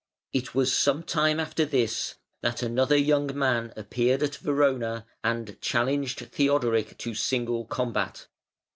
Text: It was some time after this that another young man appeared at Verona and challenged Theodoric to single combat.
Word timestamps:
It 0.33 0.55
was 0.55 0.75
some 0.75 1.03
time 1.03 1.39
after 1.39 1.63
this 1.63 2.15
that 2.41 2.63
another 2.63 2.97
young 2.97 3.37
man 3.37 3.71
appeared 3.77 4.23
at 4.23 4.37
Verona 4.37 5.05
and 5.23 5.61
challenged 5.61 6.17
Theodoric 6.31 6.97
to 6.97 7.13
single 7.13 7.65
combat. 7.65 8.25